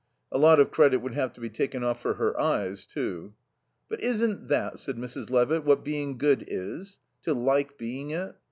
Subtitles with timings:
[0.31, 3.35] A lot of credit would have to be taken off for her eyes, too.
[3.87, 5.29] "But isn't that," said Mrs.
[5.29, 6.97] Levitt, "what being good is?
[7.21, 8.35] To like being it?